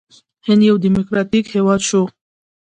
[0.45, 2.03] هند یو ډیموکراټیک هیواد شو.